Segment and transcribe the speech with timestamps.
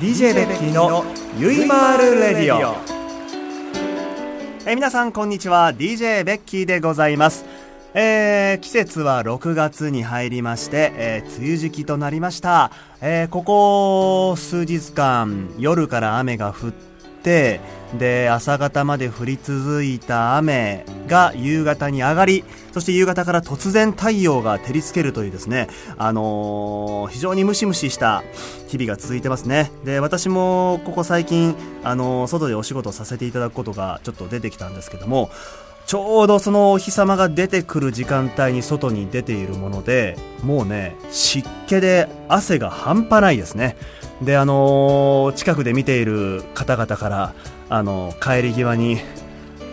[0.00, 1.04] DJ ベッキーの
[1.38, 2.74] ゆいまーるレディオ。
[4.66, 5.72] えー皆さんこんにちは。
[5.72, 7.44] DJ ベッキーでございます。
[7.94, 16.93] えー季節は6月に入りまして、えー梅雨時期となりました、えーここ数日間夜から雨が降って
[17.24, 17.60] て
[17.98, 28.22] で朝方まで降り続いた雨が夕方に上がりそして夕方から突然太陽が照りつけるというですね、あのー非常にムシムシした
[28.68, 29.70] 日々が続いてますね。
[29.84, 35.30] で私もここ最近、あのー外でお仕事させていただくことがちょっと出てきたんですけども
[35.86, 43.76] ちょうどそのお日様が出てくる時間帯に外に出ているものでもうね湿気で汗が半端ないですね。
[44.22, 47.34] であのー近くで見ている方々から
[47.68, 48.98] あのー帰り際に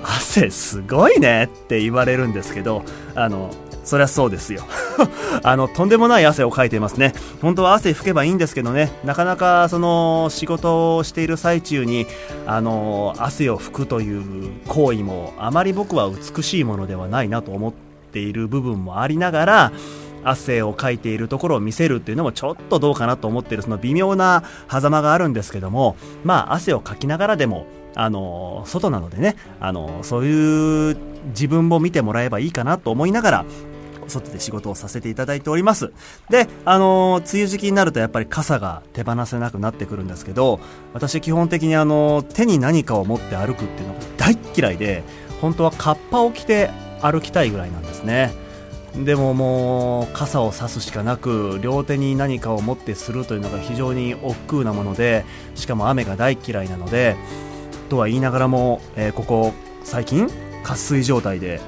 [0.03, 2.83] 汗すごいねって言われるんですけど
[3.15, 3.51] あの
[3.83, 4.63] そりゃそうですよ。
[5.43, 7.13] あのとんでもない汗をかいていますね。
[7.41, 8.91] 本当は汗拭けばいいんですけどね。
[9.03, 12.05] なかなかその仕事をしている最中に
[12.45, 17.73] あの汗を拭くという行為もあまり僕は美しいものではないなと思っ
[18.11, 19.71] ている部分もありながら
[20.23, 25.95] 汗をかいているところを見せるっていうのもちょっとどうかなと思っているその微妙な狭間があるんですけども。
[26.23, 29.35] まあ汗をかきながらでもあの外なのでね。
[29.59, 30.97] あのそういう
[31.29, 33.45] 自分も見てもらえばいいかなと思いながら
[34.07, 35.91] 外で仕事をさせていただいております。
[36.29, 40.59] であの梅雨時期になるとやっぱり傘が手放せなくなってくるんですけど
[40.93, 45.03] 私基本的にあの手に何かを持って歩くっていうのが大っ嫌いで
[45.41, 46.69] 本当はカッパを着て
[47.01, 48.33] 歩きたいぐらいなんですね。
[48.95, 55.23] でももう傘を差すしかなく両手に何かを持ってするというのが非常に億劫なもので
[55.55, 57.15] しかも雨が大嫌いなので
[57.89, 60.29] とは言いながらも、えーここ最近
[60.63, 61.59] 渇水状態で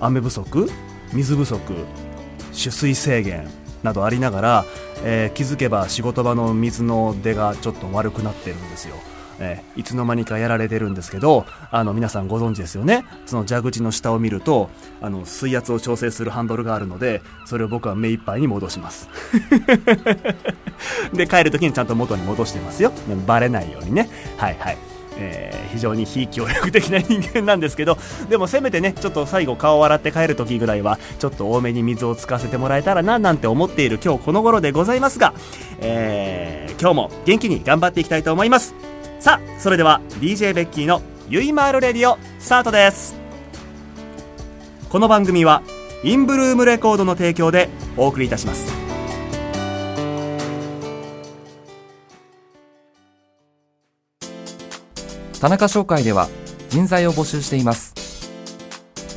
[0.00, 0.68] 雨不足
[1.12, 1.58] 水不足
[2.52, 3.48] 取水制限
[3.82, 4.64] などありながら、
[5.04, 8.94] えー気づけば仕事場の水の出がちょっと悪くなってるんですよ。
[9.40, 13.04] えーいつの間にかやられてるんですけどあの皆さんご存知ですよね。
[13.26, 14.70] その蛇口の下を見ると
[15.00, 19.08] あの水圧を調整するハンドルがあるのでそれを僕は目いっぱいに戻します。
[21.12, 22.92] で帰る時にちゃんと元に戻してますよ。
[23.26, 24.08] バレないようにね。
[24.36, 24.91] はいはい。
[25.18, 27.96] えー非常に非協力的な人間なんですけど
[28.28, 35.32] でもせめてねちょっと最後顔を洗って帰る時ぐらいはちょっと多めに水をつかせてもらえたらななんて思っている今日この頃でございますが、
[35.80, 38.74] えー今日も元気に頑張っていきたいと思います。
[39.20, 43.14] さあそれでは DJ ベッキーのゆいまーるレディオスタートです。
[44.88, 45.62] この番組は
[46.02, 48.81] インブルームレコードの提供でお送りいたします。
[55.42, 56.28] 田中商会では
[56.68, 57.92] 人材を募集しています。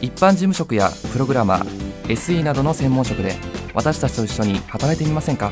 [0.01, 3.35] 一般事務職やプログラマー SE などの専門職で
[3.75, 5.51] 私たちと一緒に働いてみませんか？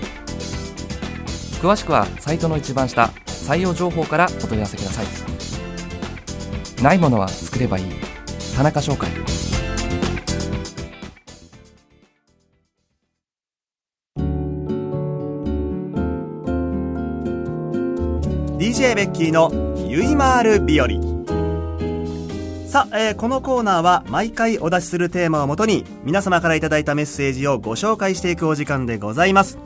[1.61, 5.05] 詳しくはサイトの一番下採用情報からお問い合わせください。
[6.81, 7.85] ないものは作ればいい。
[8.57, 9.11] 田中商会。
[18.63, 19.51] DJ ベッキーの
[19.89, 20.87] ゆいまーる日和。
[22.65, 29.57] さあ、えーこのコーナーは毎回お出しするテーマをもとに皆様からいただいたメッセージをご紹介していくお時間でございます。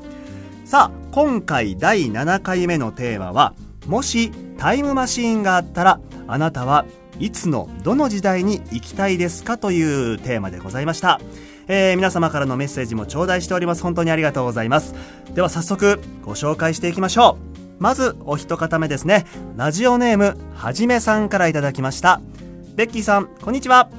[0.66, 3.53] さあ今回第7回目のテーマは
[3.85, 6.88] もしタイムマシーンがあったらあなたは
[7.19, 11.22] いつのどの時代に行きたいですかというテーマでございました。
[11.68, 13.84] えー皆様からのメッセージも頂戴しております。
[13.84, 14.96] 本当にありがとうございます。
[15.35, 17.47] では早速ご紹介していきましょう。
[17.79, 19.25] まずお一方目ですね。
[19.55, 22.21] ラジオネームはじめさんからいただきました。
[22.75, 23.89] ベッキーさんこんにちは。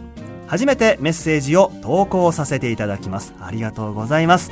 [0.46, 3.34] 初めてメッセージを投稿させていただきます。
[3.40, 4.50] ありがとうございます。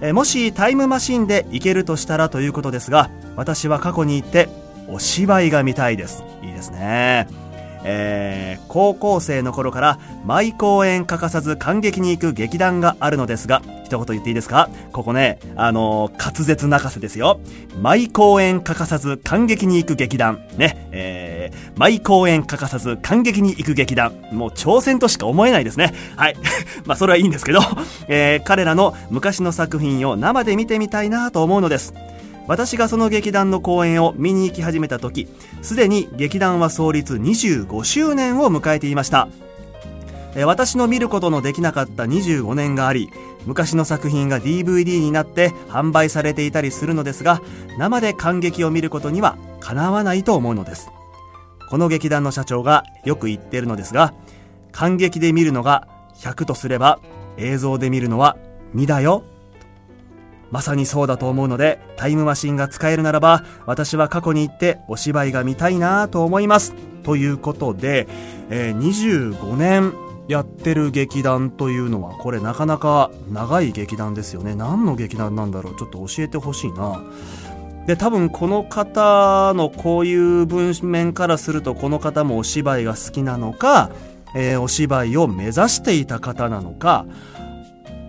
[0.00, 4.48] えもしタイムマシンで行けるとしたらということですが私は過去に行って
[4.88, 6.24] お芝居が見たいです。
[6.42, 7.47] いいですね。
[7.84, 14.68] えー高校生の頃から毎公演欠かさず感激に行く劇団があるのですが一言言っていいですか？
[14.92, 17.40] ここねあのー滑舌泣かせですよ。
[17.80, 20.46] 毎公演欠かさず感激に行く劇団。
[20.58, 20.88] ね。
[20.92, 24.12] えー毎公演欠かさず感激に行く劇団。
[24.32, 25.94] もう挑戦としか思えないですね。
[26.16, 26.36] はい。
[26.84, 27.60] まあそれはいいんですけど、
[28.08, 31.94] えー彼らの昔の作品を生で見てみたいなと思うのです。
[32.48, 35.28] 私がその劇団の公演を見に行き始めた時
[35.62, 39.28] すでに劇団は創立25周年を迎えていました。
[40.44, 43.10] 私の見ることのできなかった25年があり
[43.44, 47.40] 昔の作品が DVD になって販売されていたりするのですが
[47.76, 50.90] 生で感激を見ることにはかなわないと思うのです。
[51.68, 54.14] この劇団の社長がよく言ってるのですが
[54.70, 57.00] 感激で見るのが100とすれば
[57.36, 58.36] 映像で見るのは
[58.74, 59.24] 2だよ。
[60.50, 66.74] まさにそうだと思うので、タイムマシンが使えるならば、私は過去に行ってお芝居が見たいなと思います。
[67.02, 68.08] ということで、
[68.50, 69.92] えー、25年
[70.26, 74.54] やってる劇団というのは、これなかなか長い劇団ですよね。
[74.54, 75.76] 何の劇団なんだろう？
[75.76, 77.02] ちょっと教えてほしいな。
[77.86, 83.90] で、多分この方のこういう文面からすると、この方もお芝居が好きなのか、
[84.34, 87.06] えー、お芝居を目指していた方なのか、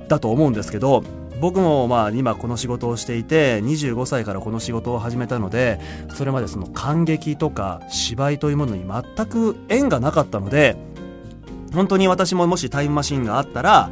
[0.10, 1.04] だと思うんですけど、
[1.40, 5.80] 僕もまあ今この仕事をしていて25歳からこの仕事を始めたので
[6.14, 10.78] それまでその感激とか芝居というものに全く縁がなかったので
[11.74, 13.92] 本当に私ももしタイムマシンがあったら、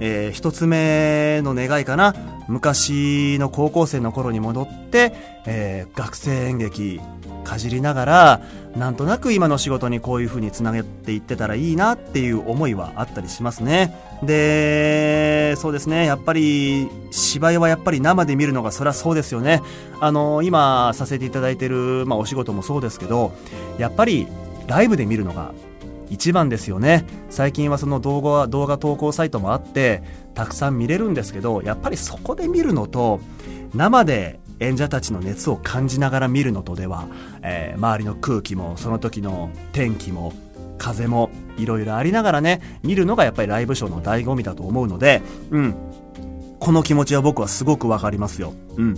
[0.00, 2.14] えー、一つ目の願いかな。
[2.48, 5.12] 昔の高校生の頃に戻って、
[5.46, 7.00] えー、学生演劇
[7.44, 8.40] かじりながら
[8.76, 13.94] なんとなく今の仕事にこういう風につなげていってたらいいなっていう思いはあったりしますね。
[14.22, 16.06] でそうですね。
[16.06, 19.60] やっぱり芝居はやっぱり生で見るのがそりゃそうですよね。
[20.00, 23.32] あの今させていただいてる、まあ、お仕事もそうですけど
[23.78, 24.26] やっぱり
[24.66, 25.52] ライブで見るのが
[26.12, 27.06] 一番ですよね。
[27.30, 30.02] 最近はその動画動画投稿サイトもあって
[30.34, 33.20] たくさん見れるんですけどやっぱりそこで見るのと
[33.74, 37.06] 生で演者たちの熱を感じながら見るのとでは、
[37.42, 40.34] えー、周りの空気もその時の天気も
[40.78, 45.74] 風もいろいろありながらね見るのがやっぱりライブショーの醍醐味だと思うのでうん。
[46.60, 48.54] この気持ちは僕はすごくわかりますよ。
[48.76, 48.94] うん。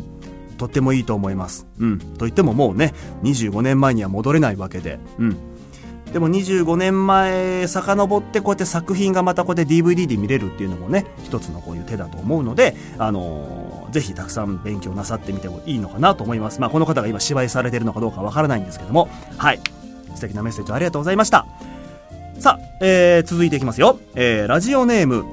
[0.58, 1.66] とってもいいと思います。
[1.78, 1.98] うん。
[1.98, 4.98] と言ってももうね25年前には戻れないわけで。
[5.18, 5.36] うん。
[6.14, 16.60] でも25年前遡ってこうやって作品がまたこうやって DVD で見れるっていうのもね一つのこういう手だと思うのであのー、ぜひたくさん勉強なさってみてもいいのかなと思います。
[16.60, 19.08] まあこの方が今芝居されてるのかどうかわからないんですけども。
[19.36, 19.60] はい。
[20.14, 21.46] 素敵なメッセージありがとうございました。
[22.38, 25.24] さあ、えー、続いていきますよ、えー、ラジオネーム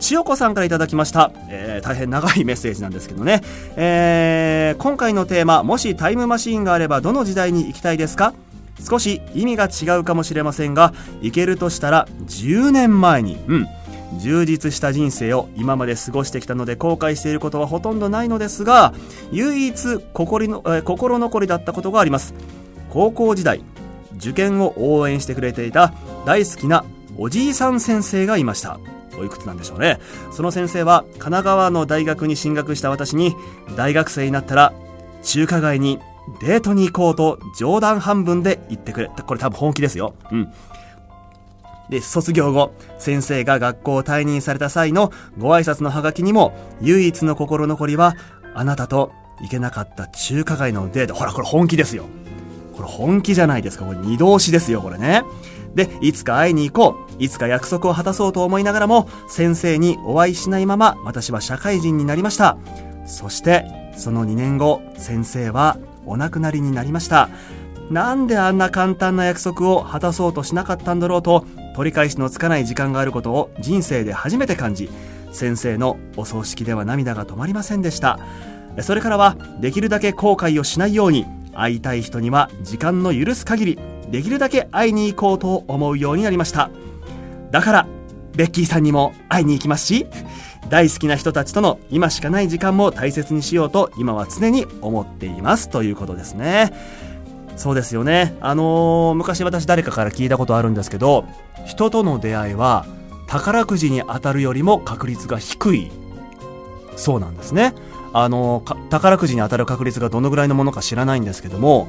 [0.00, 3.40] 千代子さんからいただきました、えー、大変長いメッセージなんですけどね、
[3.76, 8.34] えー、今回のテーマもしタイムマシーンがあればどの時代に行きたいですか？
[8.82, 10.92] 少し意味が違うかもしれませんが
[11.22, 13.66] いけるとしたら10年前にうん
[14.18, 18.94] 充実した人生を今まで過ごしてきたので後悔していることはほとんどないのですが
[19.32, 22.34] 唯一心の、え心残りだったことがあります。
[22.90, 23.62] 高校時代
[24.16, 25.92] 受験を応援してくれていた
[26.24, 26.84] 大好きな
[27.18, 28.78] おじいさん先生がいました。
[29.18, 29.98] おいくつなんでしょうね。
[30.30, 33.34] その先生は神奈川の大学に進学した私に
[33.76, 34.72] 大学生になったら
[35.22, 35.98] 中華街に
[36.40, 39.08] デートに行こうと冗談半分で言ってくれ。
[39.08, 40.14] これ多分本気ですよ。
[40.30, 40.52] うん。
[41.88, 48.16] で、卒業後、先生が学校を退任された際のご挨拶のハガキにも、唯一の心残りは、
[48.54, 51.14] あなたと行けなかった中華街のデート。
[51.14, 52.06] ほら、これ本気ですよ。
[52.74, 53.84] これ本気じゃないですか。
[53.84, 55.22] これ二度押しですよ、これね。
[55.74, 57.22] で、いつか会いに行こう。
[57.22, 62.56] いつか約束を果たそうと思いながらも、先生にお会いしないまま、私は社会人になりました。
[63.06, 63.64] そして、
[63.96, 65.76] その2年後、先生は
[66.06, 67.28] お亡くなりになりました。
[67.90, 71.44] なんであんな簡単な約束を果たそうとしなかったんだろうと
[71.76, 74.90] 取り返しのつかない時間があることを人生で初めて感じ
[75.30, 78.18] 先生のお葬式では涙が止まりませんでした。
[78.80, 83.78] それからはできるだけ後悔をしないように会いたい人には時間の許す限り
[84.10, 86.70] できるだけ会いに行こうと思うようになりました。
[87.50, 87.86] だから
[88.34, 90.06] ベッキーさんにも会いに行きますし
[90.68, 95.68] 大好きな人たちとの今しかない時間も大切にしようと今は常に思っています。
[95.70, 96.72] ということですね。
[97.56, 98.36] そうですよね。
[98.40, 101.24] あのー、昔私誰かから聞いたことあるんですけど
[101.64, 102.86] 人との出会いは
[103.26, 105.90] 宝くじに当たるよりも確率が低い。
[106.96, 107.74] そうなんですね。
[108.12, 111.88] あのー、宝くじに当たる確率がどのぐらいのものか知らないんですけども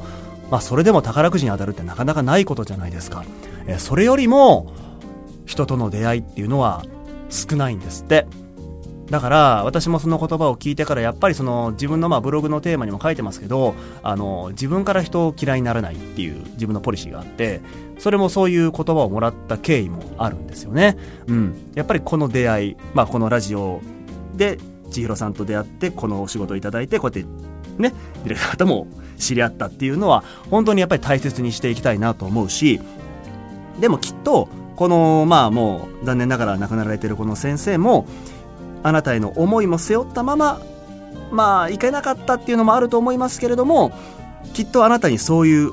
[0.52, 3.24] まあそれでも宝くじに当たるってなかなかないことじゃないですか。
[3.68, 4.72] えそれよりも
[5.46, 6.84] 人との出会いっていうのは
[7.30, 8.28] 少ないんですって。
[9.10, 17.62] だから私もその言葉を聞いてからやっぱりその自分のまあブログのテーマにも書いてますけどあの自分から人を嫌いにならないっていう自分のポリシーがあって
[18.00, 20.98] それもそういう言葉をもらった経緯もあるんですよね。
[21.28, 23.82] うん、やっぱりこの出会い、まあ、このラジオ
[24.36, 24.60] で
[24.92, 27.30] 千尋さんと出会ってこのお仕事をいただいてこうやって
[27.82, 28.88] ねディレクターとも
[29.18, 32.80] 知り合ったっていうのは本当にやっぱり大切にしていきたいなと思うし
[33.80, 38.08] でもきっとこのまあもう残念ながら亡くなられてるこの先生も
[38.88, 40.62] あなたへの思いも背負ったまま
[41.32, 43.92] まあいけなかったっていうのもあると思いますけれども
[44.54, 45.72] きっとあなたにそういう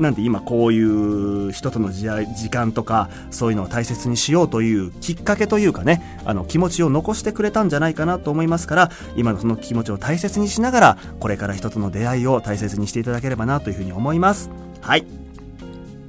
[0.00, 14.50] なんで今こういう人との時間とかそういうのを大切にしようというきっかけというかねあの気持ちを残してくれたんじゃないかなと思いますから今のその気持ちを大切にしながらこれから人との出会いを大切にしていただければなというふうに思います。
[14.80, 15.04] はい。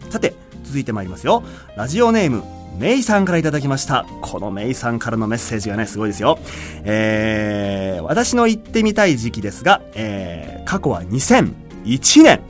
[0.10, 0.34] さて
[0.64, 1.44] 続いてまいりますよ。
[1.76, 4.06] ラジオネームメイさんからいただきました。
[4.22, 6.40] このメイさんからのメッセージがね、すごいですよ。
[6.84, 12.42] えー、私の行ってみたい時期ですが、えー、過去は2001年。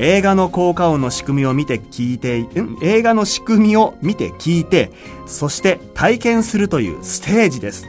[0.00, 2.78] 映画の効果音の仕組みを見て聞いて、ん？
[2.82, 4.92] 映画の仕組みを見て聞いて、
[5.26, 7.86] そして体験するというステージです。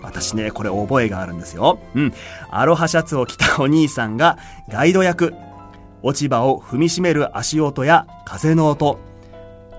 [0.00, 1.80] 私ね、これ覚えがあるんですよ。
[1.94, 2.12] うん。
[2.50, 5.34] アロハシャツを着たお兄さんがガイド役。
[6.02, 9.09] 落ち葉を踏みしめる足音や風の音。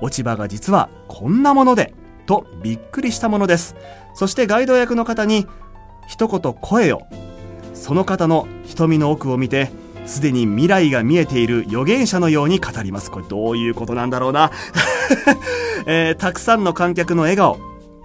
[0.01, 1.93] 落ち葉が実はこんなもので、
[2.25, 3.75] とびっくりしたものです。
[4.13, 5.47] そしてガイド役の方に、
[6.07, 7.03] 一言声を。
[7.73, 9.71] その方の瞳の奥を見て、
[10.05, 13.11] すでに未来が見えている預言者のように語ります。
[13.11, 14.51] これどういうことなんだろうな。
[15.85, 17.57] えーたくさんの観客の笑顔、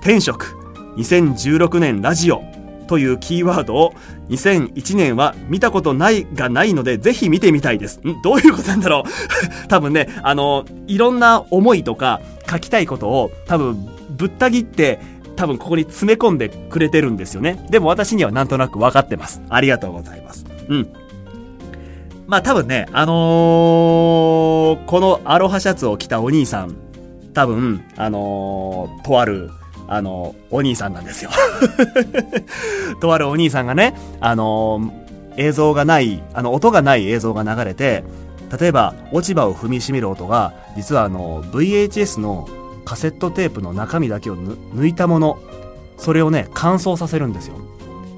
[0.03, 0.57] 天職、
[0.97, 2.43] 2016年ラジオ
[2.87, 3.93] というキーワードを
[4.29, 8.01] 2001年は見たことないがないのでぜひ見てみたいです。
[8.07, 8.21] ん？
[8.23, 9.11] どういうことなんだろう？
[9.69, 15.01] 多分ね、あの、いろんな思いとか書きたいことを多分ぶった切って
[15.37, 17.65] 多分ここに詰め込んでくれてるんですよね。
[17.71, 19.43] でも私にはなんとなく分かってます。
[19.49, 20.47] ありがとうございます。
[20.69, 20.89] うん。
[22.27, 26.75] まあ多分ね、あのーこのアロハシャツを着たお兄さん、
[27.35, 29.51] 多分、あのーとある、
[29.89, 31.31] あのお兄さんなんですよ。
[33.01, 34.93] とあるお兄さんがね、あの
[35.37, 38.05] 映像がない、あの、音がない映像が流れて、
[38.59, 42.49] 例えば、落ち葉を踏みしめる音が、実はあの、VHS の
[42.85, 45.39] カセットテープの中身だけを抜いたもの、
[45.99, 47.57] それをね、乾燥させるんですよ。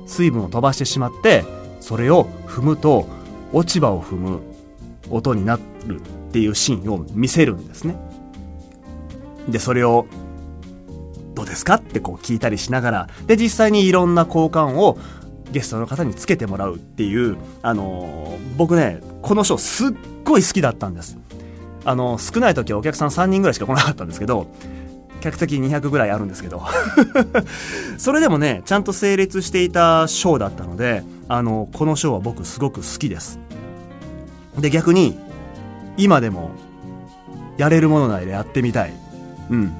[0.06, 1.44] 水分を飛ばしてしまって、
[1.80, 3.06] それを踏むと、
[3.52, 4.40] 落ち葉を踏む
[5.10, 7.96] 音になるっていうシーンを見せるんですね。
[9.48, 10.06] で、それを、
[11.58, 11.74] ですか？
[11.74, 14.98] ってこう聞いたりしながら、で、実際にいろんな交換を
[15.50, 19.90] ゲストの方につけてもらうっていう、あのー僕ね、このショーすっ
[20.24, 21.18] ごい好きだったんです。
[21.84, 24.48] あの少ない時はお客さん3人ぐらいしか来なかったんですけど、
[25.20, 26.62] 客席200ぐらいあるんですけど、
[27.98, 33.38] それでもね、ちゃんと成立していたショーだったので、あのこのショーは僕すごく好きです。
[34.58, 35.18] で、逆に、
[35.96, 36.50] 今でも、
[37.56, 38.92] やれるもの内でやってみたい。
[39.50, 39.72] うん。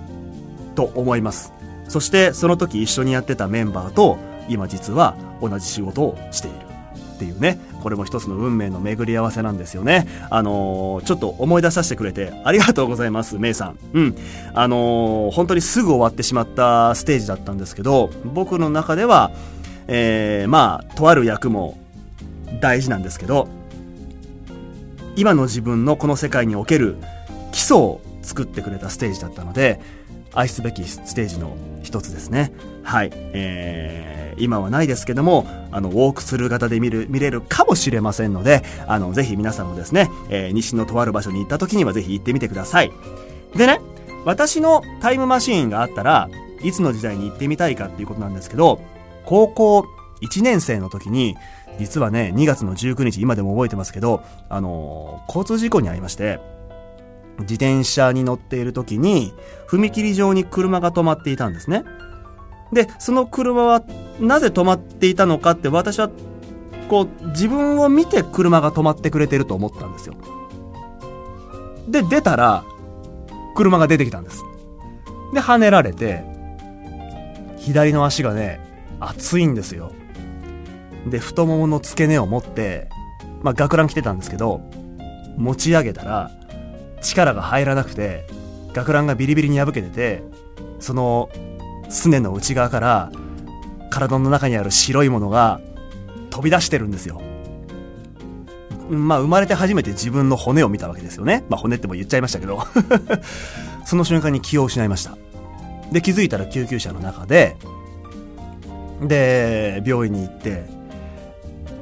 [0.74, 1.52] と思います。
[1.88, 4.18] そして、その時一緒にやってたメンバーと、
[4.48, 6.68] 今実は同じ仕事をしている。
[7.14, 7.58] っていうね。
[7.82, 10.06] これも一つの運命の巡り合わせなんですよね。
[10.30, 13.78] あのーちょっと思い出させてくれてありがとうございます、メイさん。
[13.92, 14.16] うん。
[14.54, 19.32] あのー本当にすぐ終わってしまったステージだったんですけど、僕の中では、
[19.88, 21.78] えー、まあ、とある役も
[22.60, 23.48] 大事なんですけど、
[25.16, 26.96] 今の自分のこの世界における
[27.50, 29.80] 基礎を作ってくれたステージだったので、
[30.34, 32.52] 愛すべきステージの一つですね。
[32.82, 33.10] はい。
[33.14, 42.92] えー、今はないですけども、あの、ウォークスルー型で見る、見れるかもしれませんので、あの、ぜひ皆さんもですね、えー西のとある場所に行った時にはぜひ行ってみてください。
[43.56, 43.80] でね、
[44.24, 46.28] 私のタイムマシーンがあったら
[46.62, 48.80] いつの時代に行ってみたいかっていうことなんですけど
[49.24, 49.86] 高校
[50.22, 51.36] 1年生の時に
[51.78, 56.40] 実はね2月の19日今でも覚えてますけどあのー交通事故に遭いまして
[57.40, 59.32] 自転車に乗っている時に
[59.68, 61.84] 踏切上に車が止まっていたんですね
[62.72, 63.82] でその車は
[64.20, 66.10] なぜ止まっていたのかって私は
[66.88, 70.14] こう自分を見て車が止まってくれてると思ったんですよ
[71.88, 72.64] で出たら
[73.58, 74.44] 車が出てきたんです。
[75.34, 76.22] で、跳ねられて、
[77.56, 78.60] 左の足がね、
[79.00, 79.90] 熱いんですよ。
[81.10, 82.88] で、太ももの付け根を持って、
[83.42, 84.60] まあ、学ラン着てたんですけど、
[85.36, 86.30] 持ち上げたら、
[87.00, 88.26] 力が入らなくて、
[88.72, 90.22] 学ランがビリビリに破けてて、
[90.80, 91.30] その、
[91.88, 93.12] すねの内側から、
[93.90, 95.60] 体の中にある白いものが
[96.30, 97.20] 飛び出してるんですよ。
[98.88, 101.44] まあ、生まれて初めて自分の骨を見たわけですよね。
[101.48, 102.62] まあ、骨っても言っちゃいましたけど。
[103.84, 105.16] その瞬間に気を失いました。
[105.92, 107.56] で、気づいたら救急車の中で、
[109.02, 110.64] で、病院に行って、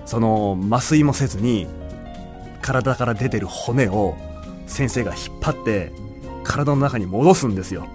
[0.05, 1.67] その麻酔もせずに、
[2.63, 4.17] 体から出てる骨を
[4.67, 5.93] 先生が引っ張って、
[6.45, 7.87] 体の中に戻すんですよ。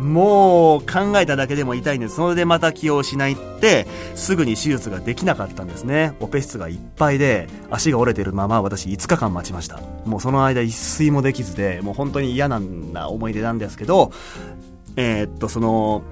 [0.00, 2.16] もう考えただけでも痛いんです。
[2.16, 6.14] それでまた気を失いって、すぐに手術ができなかったんですね。
[6.18, 9.80] オペ室がいっぱいで、足が折れてるまま私5日間待ちました。
[10.04, 12.60] もうその間一睡もできずで、もう本当に嫌な
[13.08, 14.10] 思い出なんですけど、
[14.96, 16.02] えーっと、その、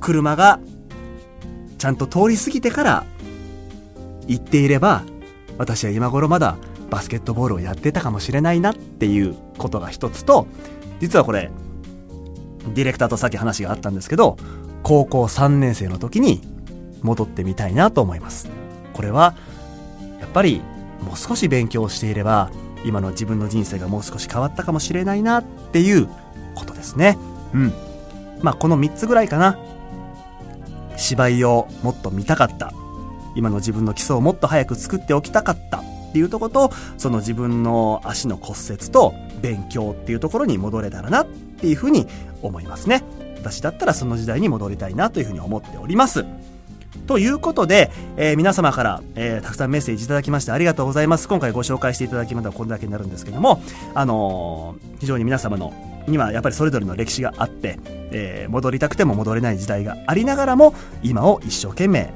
[0.00, 0.60] 車が
[1.78, 3.04] ちゃんと通り過ぎてから
[4.28, 5.02] 行っていれば、
[5.58, 6.56] 私は今頃まだ
[6.92, 10.46] バスケットボールをやってたかもしれないなっていうことが一つと、
[11.00, 11.50] 実はこれ、
[12.74, 14.36] ディレクターとさっき話があったんですけど、
[14.82, 16.42] 高校3年生の時に
[17.00, 18.50] 戻ってみたいなと思います。
[18.92, 19.34] これは、
[20.20, 20.60] やっぱり
[21.00, 22.50] もう少し勉強していれば、
[22.84, 26.10] 今の自分の人生がもう少し変わったかもしれないなっていう
[26.54, 27.16] ことですね。
[27.54, 27.72] うん。
[28.42, 29.58] まあ、この3つぐらいかな。
[30.98, 32.74] 芝居をもっと見たかった。
[33.34, 35.81] 今の自分の基礎をもっと早く作っておきたかった
[36.12, 42.06] っていうとこと、その自分の足の骨折と勉強っていうところに戻れたらなっていうふうに
[42.42, 43.02] 思いますね。
[43.38, 46.26] 私だったらその時代に戻りたいなというふうに思っております。
[47.06, 51.28] ということで、えー、皆様から、えー、たくさんメッセージいただきましてありがとうございます。
[51.28, 53.62] 今回ご紹介していただきましたこれだけになるんですけども、
[53.94, 55.72] あのー、非常に皆様の
[56.06, 57.78] にはやっぱりそれぞれの歴史があって、
[58.10, 62.12] え、戻りたくても戻れない時代がありながらも今を一生懸命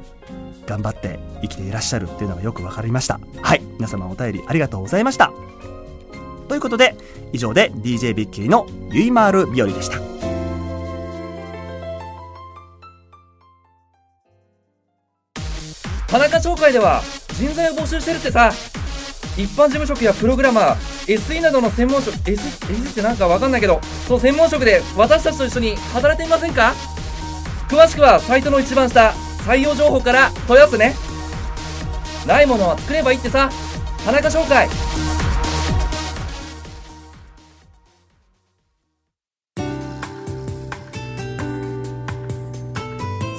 [0.67, 3.21] 頑張って生きていらっしゃるっていうのがよく分かりました。
[3.43, 3.63] はい。
[3.75, 5.33] 皆様お便りありがとうございました。
[6.49, 6.97] ということで
[7.33, 9.99] 以上で DJ ビッキーのゆいまーる日和でした。
[16.07, 17.03] 田中町会では
[17.35, 18.53] 人材を募集してるってさ。
[19.39, 20.77] 一般事務職やプログラマー
[21.15, 26.73] SE などの専門職 SE, SE ってなんかわかんないけどその専門職で私たちと一緒に働いてみませんか？
[27.69, 29.13] 詳しくはサイトの一番下
[29.47, 30.97] 採用情報から問い合わせね。
[32.27, 33.49] ないものは作ればいいってさ。
[34.05, 34.69] 田中紹介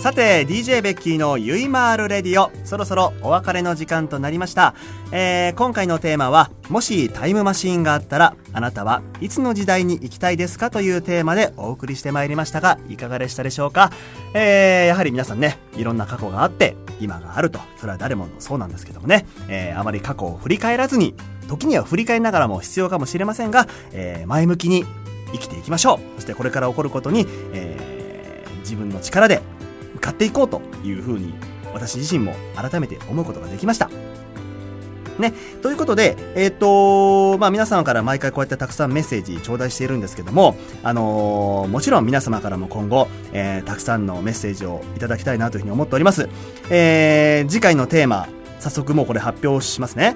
[0.07, 4.73] さて DJ ベッキーのゆいまーるレディオそろそろお別れの時間となりました、
[5.11, 13.91] えー、今回のテーマはもしタイムマシーンがあったらあなたはいつの時代に行きたいですかというテーマでお送りしてまいりましたがいかがでしたでしょうか、
[14.33, 17.59] えー、やはり皆さんねいろんな過去があって今があると。
[17.75, 21.15] それは誰もそうなんですけどもね、えー、あまり過去を振り返らずに
[21.49, 24.85] 時には振り返りながらも必要かもしれませんが、えー、前向きに
[25.33, 25.99] 生きていきましょう。
[26.15, 29.41] そしてこれから起こることに、えー、自分の力で
[29.97, 31.33] 向かっていこうというふうに
[31.73, 33.89] 私自身も改めて思うことができました。
[35.19, 35.33] ね。
[35.63, 36.53] ということで、えっ、ー、
[37.33, 46.29] とまあ皆様から毎回こうやってたくさんメッセージ頂戴しているんですけども、あのー、もちろん皆様からも今後、えー、たくさんのメッセージをいただきたいなというふうに思っております。
[46.69, 48.27] えー、次回のテーマ、
[48.59, 50.15] 早速もうこれ発表しますね。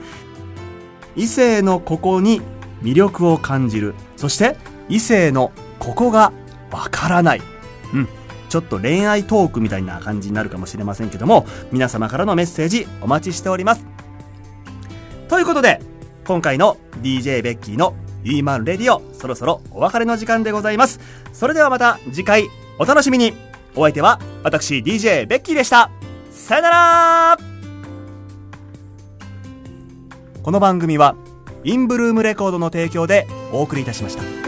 [1.15, 2.41] 異性のここに
[2.84, 3.96] 魅力を感じる。
[4.15, 4.56] そして、
[4.88, 6.32] 異性のここが
[6.72, 7.41] わからない。
[7.94, 8.08] うん。
[8.52, 13.86] ちょっと恋愛トークみたいな感じになるかもしれませんけども、皆様からのメッセージお待ちしております。
[15.30, 15.80] ということで、
[16.26, 21.00] 今回の DJ ベッキーのユーマンレディオ、そろそろお別れの時間でございます。
[21.32, 23.34] それではまた次回お楽しみに。
[23.74, 25.90] お相手は私 DJ ベッキーでした。
[26.30, 27.38] さよなら
[30.44, 31.16] この番組は
[31.64, 34.40] インブルームレコードの提供でお送りいたしました。